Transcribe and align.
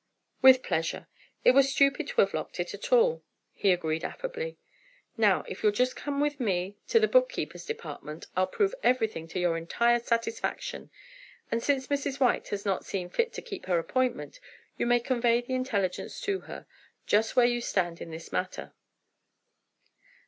"With 0.41 0.63
pleasure, 0.63 1.07
it 1.45 1.51
was 1.51 1.71
stupid 1.71 2.07
to 2.07 2.21
have 2.21 2.33
locked 2.33 2.59
it 2.59 2.73
at 2.73 2.91
all," 2.91 3.23
he 3.53 3.71
agreed 3.71 4.03
affably. 4.03 4.57
"Now 5.15 5.43
if 5.47 5.61
you'll 5.61 5.71
just 5.71 5.95
come 5.95 6.19
with 6.19 6.39
me 6.39 6.75
to 6.87 6.99
the 6.99 7.07
bookkeeper's 7.07 7.65
department 7.67 8.25
I'll 8.35 8.47
prove 8.47 8.73
everything 8.81 9.27
to 9.27 9.39
your 9.39 9.57
entire 9.57 9.99
satisfaction, 9.99 10.89
and 11.51 11.61
since 11.61 11.85
Mrs. 11.85 12.19
White 12.19 12.47
has 12.47 12.65
not 12.65 12.83
seen 12.83 13.09
fit 13.11 13.31
to 13.33 13.43
keep 13.43 13.67
her 13.67 13.77
appointment, 13.77 14.39
you 14.75 14.87
may 14.87 14.99
convey 14.99 15.39
the 15.41 15.53
intelligence 15.53 16.19
to 16.21 16.39
her, 16.49 16.65
just 17.05 17.35
where 17.35 17.45
you 17.45 17.61
stand 17.61 18.01
in 18.01 18.09
this 18.09 18.31
matter." 18.31 18.73